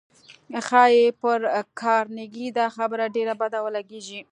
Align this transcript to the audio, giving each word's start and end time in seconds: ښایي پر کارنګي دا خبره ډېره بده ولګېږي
ښایي 0.67 1.05
پر 1.21 1.39
کارنګي 1.81 2.47
دا 2.57 2.65
خبره 2.75 3.05
ډېره 3.15 3.33
بده 3.41 3.59
ولګېږي 3.61 4.19